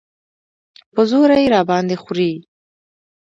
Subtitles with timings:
[0.93, 2.31] په زوره یې راباندې خورې.